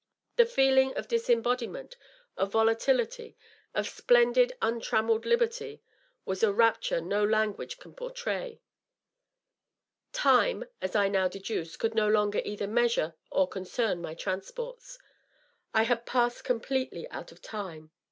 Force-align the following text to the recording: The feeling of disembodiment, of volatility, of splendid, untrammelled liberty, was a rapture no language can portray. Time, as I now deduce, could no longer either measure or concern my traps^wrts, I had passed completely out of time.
The 0.35 0.47
feeling 0.47 0.95
of 0.95 1.07
disembodiment, 1.07 1.95
of 2.35 2.53
volatility, 2.53 3.37
of 3.75 3.87
splendid, 3.87 4.51
untrammelled 4.59 5.25
liberty, 5.27 5.83
was 6.25 6.41
a 6.41 6.51
rapture 6.51 6.99
no 6.99 7.23
language 7.23 7.77
can 7.77 7.93
portray. 7.93 8.63
Time, 10.11 10.65
as 10.81 10.95
I 10.95 11.07
now 11.07 11.27
deduce, 11.27 11.77
could 11.77 11.93
no 11.93 12.07
longer 12.09 12.41
either 12.43 12.65
measure 12.65 13.13
or 13.29 13.47
concern 13.47 14.01
my 14.01 14.15
traps^wrts, 14.15 14.97
I 15.71 15.83
had 15.83 16.07
passed 16.07 16.43
completely 16.43 17.07
out 17.11 17.31
of 17.31 17.39
time. 17.39 17.91